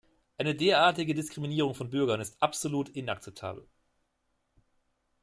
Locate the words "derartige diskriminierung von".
0.55-1.91